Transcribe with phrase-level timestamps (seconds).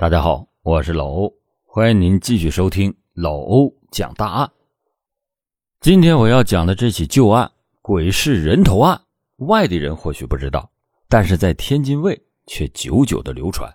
[0.00, 1.30] 大家好，我是老欧，
[1.66, 4.50] 欢迎您继续收听老欧讲大案。
[5.78, 8.98] 今天我要讲的这起旧案——鬼市人头案，
[9.40, 10.72] 外地人或许不知道，
[11.06, 13.70] 但是在天津卫却久久的流传，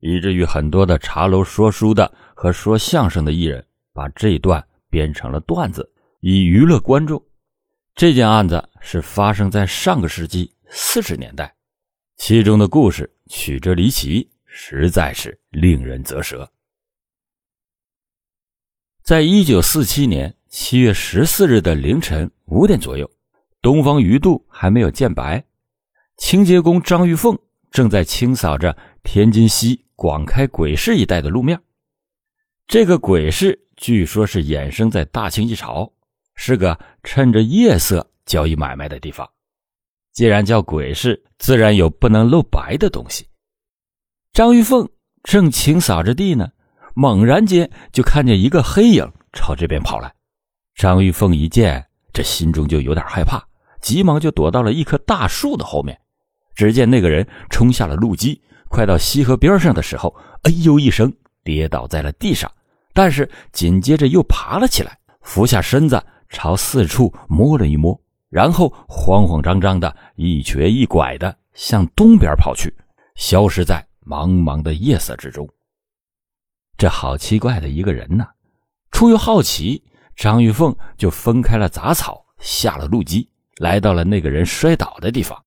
[0.00, 5.88] 以至于很多的茶楼说书的和说相声的艺人把这一段编成了段子，
[6.18, 7.24] 以娱乐观众。
[7.94, 11.54] 这件案子是发生在上个世纪四十年代，
[12.16, 14.28] 其中的故事曲折离奇。
[14.54, 16.46] 实在是令人啧舌。
[19.02, 23.10] 在一九四七年七月十四日的凌晨五点左右，
[23.62, 25.42] 东方鱼肚还没有见白，
[26.18, 27.36] 清洁工张玉凤
[27.70, 31.58] 正在清扫着天津西广开鬼市一带的路面。
[32.66, 35.90] 这个鬼市据说是衍生在大清一朝，
[36.34, 39.28] 是个趁着夜色交易买卖的地方。
[40.12, 43.26] 既然叫鬼市，自然有不能露白的东西。
[44.32, 44.88] 张玉凤
[45.24, 46.48] 正清扫着地呢，
[46.94, 50.10] 猛然间就看见一个黑影朝这边跑来。
[50.74, 51.84] 张玉凤一见，
[52.14, 53.44] 这心中就有点害怕，
[53.82, 55.98] 急忙就躲到了一棵大树的后面。
[56.54, 61.12] 只见那个人冲下了路基，快到溪河边上的时候，哎呦一声，
[61.44, 62.50] 跌倒在了地上。
[62.94, 72.74] 但是紧接着又爬了起来，俯下身子朝四处摸了一摸，然后慌慌张张的一瘸一拐的向东边跑去，
[73.14, 73.86] 消失在。
[74.04, 75.48] 茫茫的夜色之中，
[76.76, 78.26] 这好奇怪的一个人呢！
[78.90, 79.84] 出于好奇，
[80.16, 85.44] 张玉凤就分开了杂草，下了路基，来到了那个人摔倒的地方。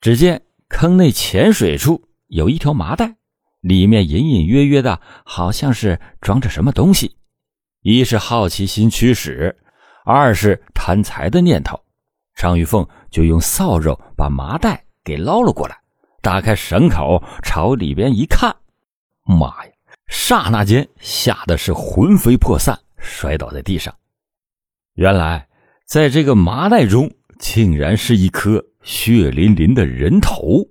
[0.00, 3.16] 只见坑内浅水处有一条麻袋，
[3.60, 7.16] 里面隐隐约约的，好像是装着什么东西。
[7.82, 9.58] 一是好奇心驱使，
[10.04, 11.78] 二是贪财的念头，
[12.34, 15.78] 张玉凤就用扫帚把麻袋给捞了过来。
[16.20, 18.54] 打开绳口，朝里边一看，
[19.24, 19.72] 妈呀！
[20.06, 23.94] 刹那间吓得是魂飞魄散，摔倒在地上。
[24.94, 25.48] 原来，
[25.86, 30.64] 在这个麻袋中，竟然是一颗血淋淋的人头。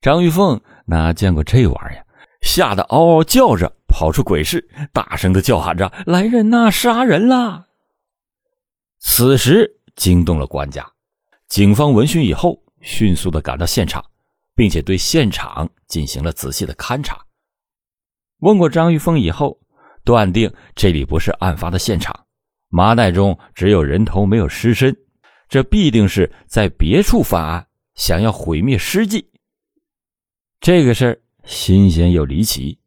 [0.00, 2.06] 张玉凤哪见过这玩意儿，
[2.42, 7.64] 吓得嗷嗷叫着跑出鬼市，大声的叫喊着：“来人呐，杀人啦！”
[9.00, 10.86] 此时惊动了官家，
[11.48, 14.04] 警方闻讯以后，迅速的赶到现场。
[14.54, 17.20] 并且对现场进行了仔细的勘查。
[18.38, 19.58] 问过张玉峰以后，
[20.04, 22.26] 断定这里不是案发的现场，
[22.68, 24.96] 麻袋中只有人头没有尸身，
[25.48, 29.30] 这必定是在别处犯案，想要毁灭尸迹。
[30.60, 32.78] 这个事儿新鲜又离奇，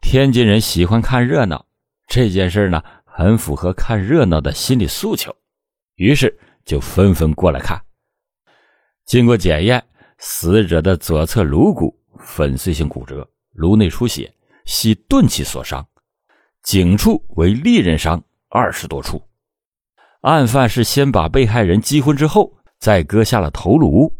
[0.00, 1.66] 天津人喜欢看热闹，
[2.08, 5.34] 这件事呢很符合看热闹的心理诉求，
[5.96, 7.80] 于是就纷纷过来看。
[9.04, 9.84] 经过检验。
[10.18, 14.32] 死者的左侧颅骨粉碎性骨折，颅内出血，
[14.64, 15.86] 系钝器所伤，
[16.62, 19.22] 颈处为利刃伤二十多处。
[20.22, 24.16] 案犯是先把被害人击昏之后，再割下了头颅。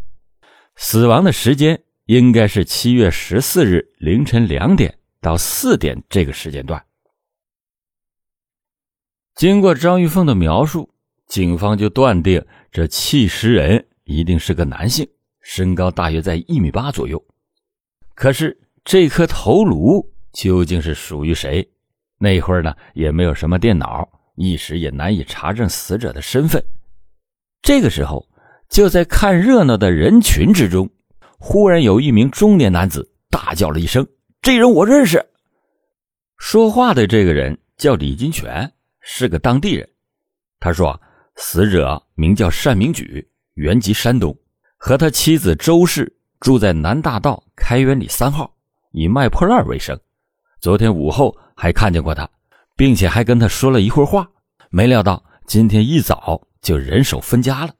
[0.76, 6.84] 死亡的时间应该是七月十四日凌晨两点到四点这个时间段。
[9.34, 10.92] 经过张玉凤的描述，
[11.26, 15.08] 警方就断定这弃尸人一定是个男性。
[15.44, 17.22] 身高大约在一米八左右，
[18.14, 21.70] 可是这颗头颅究竟是属于谁？
[22.18, 26.64] 那会儿呢也没有什么电脑，一时也难以查证死者的身份。
[27.60, 28.26] 这个时候，
[28.70, 30.88] 就在看热闹的人群之中，
[31.38, 34.06] 忽然有一名中年男子大叫了一声
[34.40, 35.24] ：“这人我认识！”
[36.38, 39.86] 说话的这个人叫李金泉，是个当地人。
[40.58, 40.98] 他说
[41.36, 44.34] ：“死者名叫单明举，原籍山东。”
[44.86, 48.54] 和他妻子周氏住在南大道开元里三号，
[48.92, 49.98] 以卖破烂为生。
[50.60, 52.28] 昨天午后还看见过他，
[52.76, 54.28] 并且还跟他说了一会儿话。
[54.68, 57.72] 没料到今天一早就人手分家了。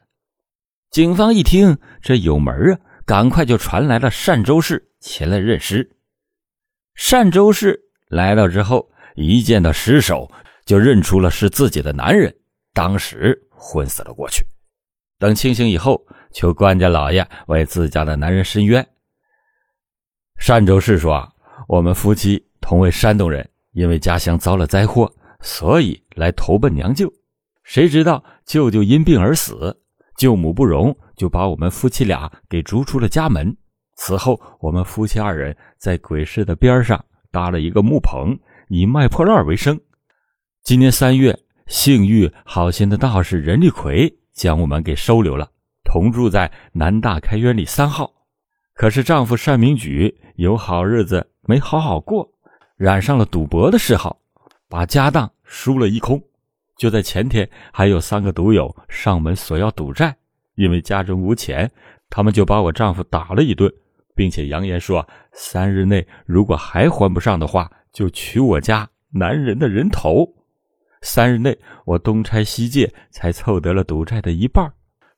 [0.91, 5.99] 警方一听这有门啊，赶快就传来了单周氏前来认尸。
[7.11, 10.33] 单周氏来到之后，一见到尸首
[10.65, 12.35] 就认出了是自己的男人，
[12.73, 14.43] 当时昏死了过去。
[15.19, 16.03] 等清醒以后。
[16.35, 18.87] 求官家老爷为自家的男人伸冤。
[20.47, 21.33] 单周氏说
[21.69, 25.11] ：“我们夫妻同为山东人，因为家乡遭了灾祸，
[25.41, 27.11] 所以来投奔娘舅。
[27.63, 29.81] 谁知道舅舅因病而死，
[30.19, 33.57] 舅母不容，就把我们夫妻俩给逐出了家门。
[33.97, 38.37] 此后，我们夫妻二人在鬼市的边上搭了一个木棚，
[38.69, 39.81] 以卖破烂为生。
[40.65, 41.39] 今年三月，
[41.69, 45.49] 幸遇好心的道士任立奎将我们给收留了。”
[45.95, 48.13] 同住在南大开元里三号，
[48.75, 52.29] 可是丈夫单明举有好日子没好好过，
[52.77, 54.19] 染上了赌博的嗜好，
[54.69, 56.21] 把家当输了一空。
[56.77, 60.17] 就在前天，还有三个赌友上门索要赌债，
[60.57, 61.71] 因为家中无钱，
[62.11, 63.73] 他们就把我丈夫打了一顿，
[64.17, 70.29] 并且扬言说，三日内如果还还不上的话，就取我家男人的人头。
[71.03, 74.73] 三日内，我东拆西借，才凑得了赌债的一半。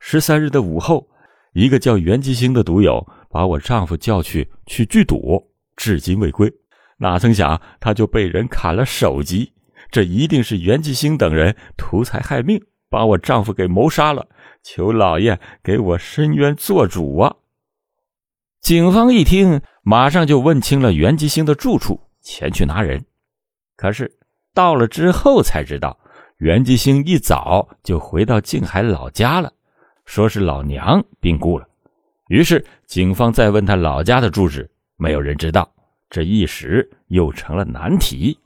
[0.08, 1.08] 十三日的午后，
[1.52, 6.48] 一个叫袁吉星的赌友把我丈夫叫去去聚赌，至今未归。
[6.98, 9.52] 哪曾想，他就被人砍了首级。
[9.90, 14.28] 这一定是袁吉星等人图财害命，把我丈夫给谋杀了。
[14.62, 17.34] 求老爷给我伸冤做主啊！
[18.60, 23.04] 警方一听，马上就问清了袁吉星的住处，前去拿人。
[23.76, 24.20] 可是
[24.54, 25.98] 到了之后才知道，
[26.36, 29.52] 袁吉星一早就回到静海老家了，
[30.06, 31.68] 说是老娘病故了。
[32.28, 35.70] 于是警方再问他老家的住址，没有人知道。
[36.08, 38.38] 这一时又成了难题。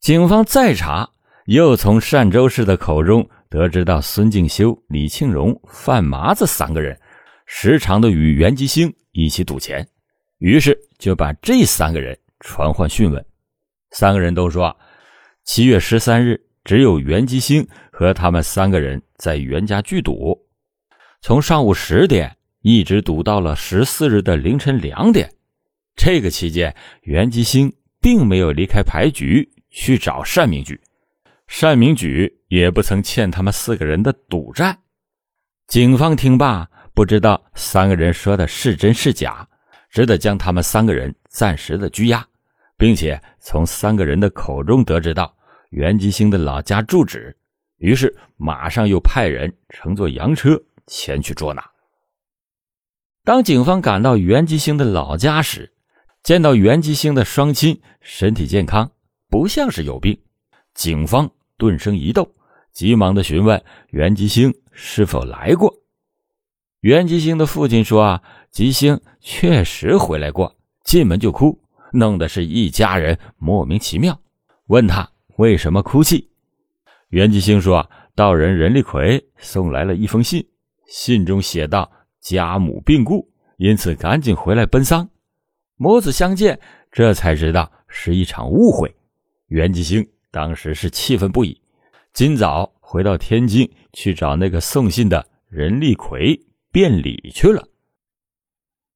[0.00, 1.08] 警方再查，
[1.46, 6.98] 又从单州市的口中得知到孙敬修、李庆荣、范麻子三个人
[7.46, 9.86] 时常的与袁吉星一起赌钱，
[10.38, 13.24] 于是就把这三个人传唤讯问。
[13.90, 14.76] 三个人都说，
[15.44, 17.66] 七月十三日只有袁吉星
[18.02, 20.36] 和他们三个人在袁家聚赌，
[21.20, 25.32] 从上午十点一直赌到了十四日的凌晨两点。
[25.94, 29.48] 这个期间，袁吉星并没有离开牌局。
[29.70, 30.78] 去找单明举，
[31.60, 34.76] 单明举也不曾欠他们四个人的赌债。
[35.66, 39.48] 警方听罢，不知道三个人说的是真是假，
[39.88, 42.22] 只得将他们三个人暂时的拘押，
[42.76, 45.34] 并且从三个人的口中得知到
[45.70, 47.34] 袁吉星的老家住址，
[47.82, 51.68] 于是马上又派人乘坐洋车前去捉拿。
[53.24, 55.72] 当警方赶到袁吉星的老家时，
[56.22, 58.90] 见到袁吉星的双亲身体健康。
[59.28, 60.16] 不像是有病，
[60.74, 62.30] 警方顿生一动，
[62.72, 65.74] 急忙的询问袁吉星是否来过。
[66.80, 71.58] 袁吉星的父亲说：“啊，吉星确实回来过，进门就哭，
[71.92, 74.20] 弄得是一家人莫名其妙。
[74.66, 76.28] 问他为什么哭泣，
[77.12, 80.42] 袁吉星说：道人任立奎送来了一封信，
[80.86, 81.92] 信中写道
[82.22, 85.06] 家母病故，因此赶紧回来奔丧。
[85.76, 86.58] 母子相见，
[86.90, 88.90] 这才知道是一场误会。”
[89.48, 91.60] 袁吉星当时是气愤不已，
[92.14, 96.34] 今早回到天津去找那个送信的任立奎
[96.70, 97.62] 辩理去了。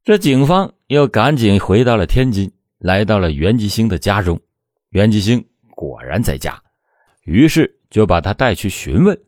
[0.04, 4.40] 这警方又赶紧回到了天津，来到了袁吉星的家中。
[4.88, 6.58] 袁吉星果然在家，
[7.26, 9.20] 于是就把他带去询问。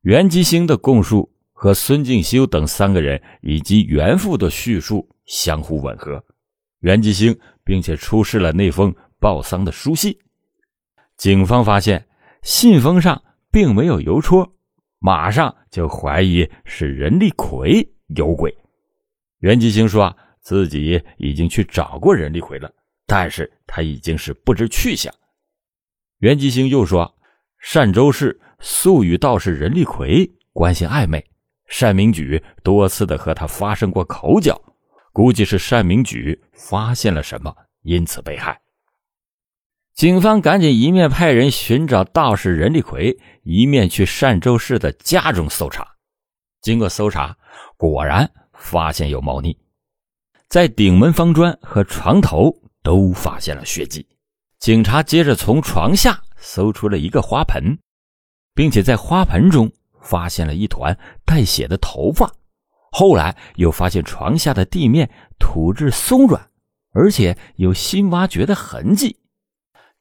[0.00, 6.20] 袁吉星的供述和孙敬修等三个人以及袁父的叙述相互吻合。
[6.80, 8.92] 袁吉星并且出示了那封。
[9.22, 10.16] 报丧的书信，
[11.18, 12.08] 警方发现
[12.40, 14.50] 信封上并没有邮戳，
[14.98, 17.86] 马上就怀疑是任立奎
[18.16, 18.50] 有鬼。
[19.40, 22.72] 袁吉星说自己已经去找过任立奎了，
[23.06, 25.12] 但是他已经是不知去向。
[26.20, 27.16] 袁吉星又说，
[27.72, 31.24] 单州市素与道士任立奎关系暧昧，
[31.80, 34.60] 单明举多次的和他发生过口角，
[35.14, 38.60] 估计是单明举发现了什么，因此被害。
[39.94, 45.88] 警方赶紧一面派人寻找道士任立奎，一面去单州市的家中搜查。
[46.60, 47.34] 经过搜查，
[47.78, 49.56] 果然发现有猫腻，
[50.48, 54.06] 在顶门方砖和床头都发现了血迹。
[54.60, 57.78] 警察接着从床下搜出了一个花盆，
[58.54, 62.30] 并且在花盆中发现了一团带血的头发。
[62.90, 66.46] 后来又发现床下的地面土质松软，
[66.92, 69.16] 而且有新挖掘的痕迹。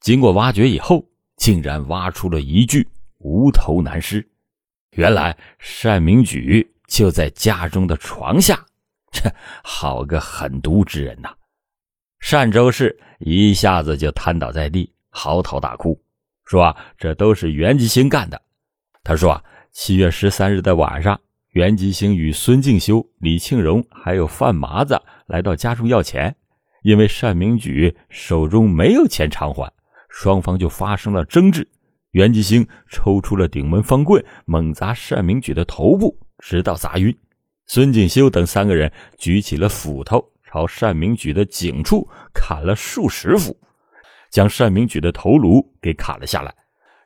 [0.02, 1.06] 经过挖掘以后，
[1.38, 2.86] 竟然挖出了一具
[3.20, 4.28] 无头男尸。
[4.92, 5.38] 原来
[5.82, 8.66] 单明举就在家中的床下，
[9.10, 11.30] 这好个狠毒之人呐！
[12.20, 16.00] 单州市一下子就瘫倒在地，嚎啕大哭，
[16.46, 18.40] 说：“啊这都是袁吉星干的。”
[19.04, 21.20] 他说：“啊七月十三日的晚上，
[21.52, 26.36] 袁吉星与孙敬修、李庆荣还有范麻子来到家中要钱，
[26.84, 29.72] 因为单明举手中没有钱偿还。”
[30.10, 31.68] 双方就发生了争执，
[32.12, 37.16] 袁吉星抽出了顶门方棍，猛砸单明举的头部，直到砸晕。
[37.68, 43.56] 孙锦修等三个人举起了斧头，朝单明举的颈处砍了数十斧，
[44.32, 46.52] 将单明举的头颅给砍了下来，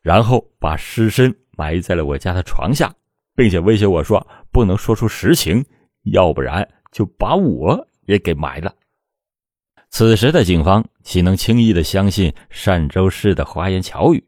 [0.02, 2.90] 然后把尸身埋在了我家的床下，
[3.36, 5.66] 并且威胁我说不能说出实情，
[6.04, 8.74] 要不然就把我也给埋了。
[9.90, 12.34] 此时的警方岂能轻易的相信
[12.66, 14.24] 单州市的花言巧语？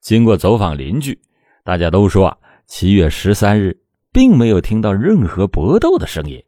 [0.00, 1.20] 经过走访邻居，
[1.64, 3.76] 大家都说啊，七月十三日
[4.12, 6.40] 并没有听到任何搏斗的声音。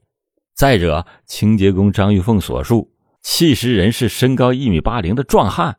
[0.54, 2.92] 再者，清洁工张玉凤所述，
[3.22, 5.76] 弃尸人是身高一米八零的壮汉，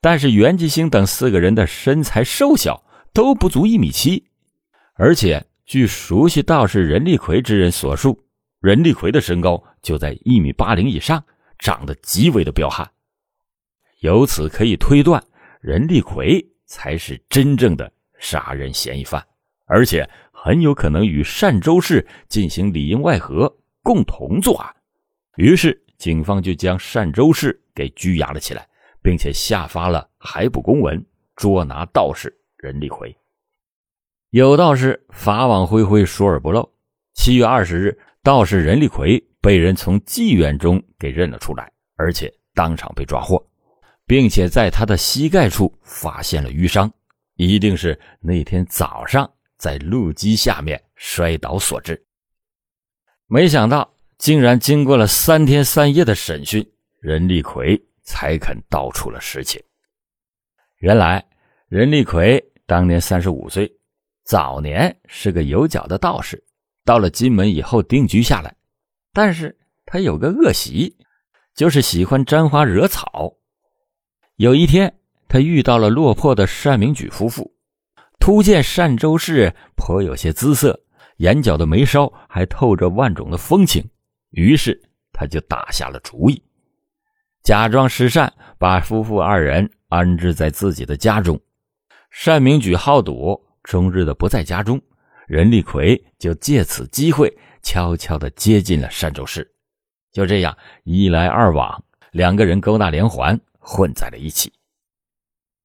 [0.00, 4.24] 但是袁吉星等四个人的身材瘦小，都不足一米七。
[4.94, 8.18] 而且，据熟悉道士任立奎之人所述，
[8.60, 11.22] 任立奎的身高就在一米八零以上。
[11.58, 12.90] 长得极为的彪悍，
[14.00, 15.22] 由此可以推断，
[15.60, 19.24] 任立奎才是真正的杀人嫌疑犯，
[19.66, 24.74] 而且很有可能与单州市进行里应外合，共同作案。
[25.36, 28.66] 于是，警方就将单州市给拘押了起来，
[29.02, 31.04] 并且下发了海捕公文，
[31.36, 33.14] 捉拿道士任立奎。
[34.30, 36.72] 有道是法网恢恢，疏而不漏。
[37.14, 39.22] 七月二十日，道士任立奎。
[39.42, 43.44] 被人从妓院中给认了出来，而且当场被抓获，
[44.06, 46.88] 并且在他的膝盖处发现了淤伤，
[47.34, 52.00] 一定是那天早上在路基下面摔倒所致。
[53.34, 56.70] 没想到，竟然经过了三天三夜的审讯，
[57.00, 59.58] 任立奎才肯道出了实情。
[60.80, 61.24] 原来，
[61.66, 63.72] 任立奎当年三十五岁，
[64.22, 66.44] 早年是个有脚的道士，
[66.84, 68.54] 到了金门以后定居下来。
[69.14, 70.94] 但是他有个恶习，
[71.54, 73.32] 就是喜欢沾花惹草。
[74.36, 74.94] 有一天，
[75.26, 77.50] 他遇到了落魄的单明举夫妇，
[78.20, 80.78] 突见单周氏颇有些姿色，
[81.22, 83.88] 眼角的眉梢还透着万种的风情，
[84.30, 86.42] 于是他就打下了主意，
[87.44, 91.40] 假装失善，把夫妇二人安置在自己的家中。
[92.24, 94.82] 单明举好赌，终日的不在家中，
[95.28, 97.32] 任立奎就借此机会。
[97.62, 99.48] 悄悄地接近了单州市，
[100.10, 104.52] 就这样一来二往，两个人勾搭连环，混在了一起。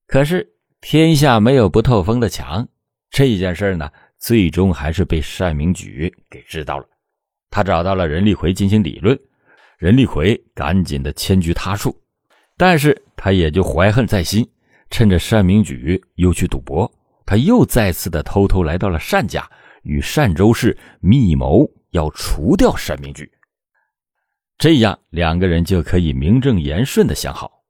[0.06, 0.48] 可是
[0.80, 2.68] 天下没有不透风的墙，
[3.10, 6.86] 这件事呢，最终还是被单明举给知道了。
[7.50, 9.18] 他找到了任立奎进行理论，
[9.78, 11.96] 任立奎赶紧的迁居他处，
[12.58, 14.48] 但是他也就怀恨在心，
[14.90, 16.92] 趁着单明举又去赌博，
[17.26, 19.50] 他又再次的偷偷来到了单家，
[19.84, 21.70] 与单州市密谋。
[21.92, 23.32] 要除掉单明举，
[24.58, 27.64] 这样两个人就可以名正言顺的相好。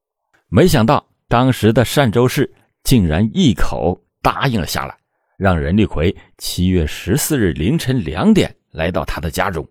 [0.50, 2.52] 没想到当时的单州市
[2.84, 4.98] 竟然一口答应了下来，
[5.38, 9.66] 让任立奎七月十四日凌晨两点来到他的家中。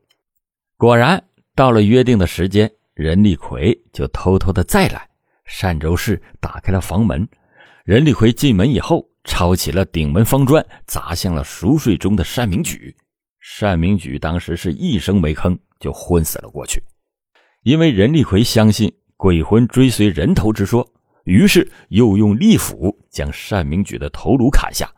[0.77, 1.23] 果然，
[1.57, 5.09] 到了约定的时间，任立奎就偷偷的再来。
[5.61, 7.29] 单州市打开了房门，
[7.85, 12.95] 任立奎进门以后，抄起了顶门方砖，砸向了熟睡中的单明举。
[13.61, 16.83] 单明举当时是一声没吭就昏死了过去，
[17.63, 20.89] 因为任立奎相信鬼魂追随人头之说，
[21.25, 24.89] 于是又用利斧将单明举的头颅砍下。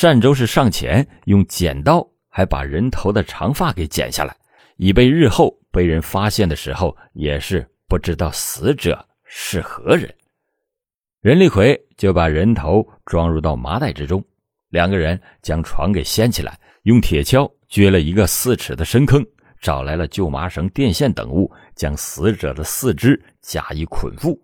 [0.00, 4.36] 单周是上前用剪刀，还把人头的长发给剪下来，
[4.76, 10.14] 以备日后被人发现的时候也是不知道死者是何人。
[11.20, 14.24] 任立奎就把人头装入到麻袋之中，
[14.68, 16.56] 两个人将床给掀起来。
[16.82, 19.26] 用铁锹掘了一个四尺的深坑，
[19.60, 24.38] 找来了旧麻绳、电线等物，将死者的四肢加以捆缚，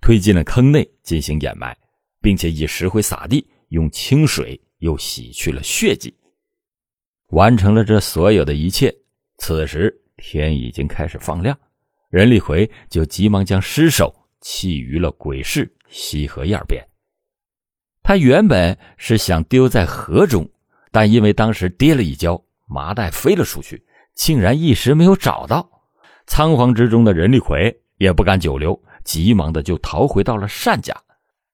[0.00, 1.74] 推进了坑内进行掩埋，
[2.20, 6.14] 并且以石灰撒地，用清水又洗去了血迹。
[7.28, 8.94] 完成了这所有的一切，
[9.38, 11.58] 此时天已经开始放亮，
[12.10, 16.84] 任立奎就急忙将尸首弃于了鬼市西河沿边。
[18.02, 20.48] 他原本是想丢在河中。
[20.94, 23.82] 但因为当时跌了一跤，麻袋飞了出去，
[24.14, 25.66] 竟然一时没有找到。
[26.26, 30.94] 仓皇之中的任立奎也不敢久留，急忙的就逃回到了单家，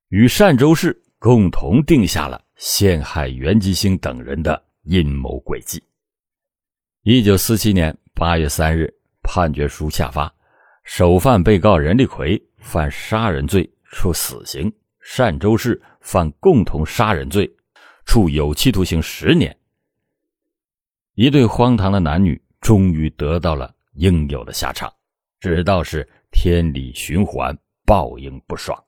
[0.08, 5.80] 与单周氏共同定下了陷害袁吉星等人的阴谋诡计。
[7.02, 10.32] 一九四七年八月三日，判决书下发，
[10.82, 14.68] 首犯被告任立奎犯杀人罪，处死刑；
[15.16, 17.48] 单周氏犯共同杀人罪。
[18.04, 19.56] 处有期徒刑十年。
[21.14, 24.92] 一对荒唐的男女终于得到了应有的下场，
[25.38, 28.82] 只道是天理循环，报应不爽。